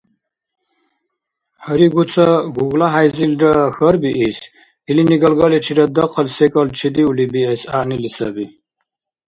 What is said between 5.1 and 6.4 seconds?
галгаличирад дахъал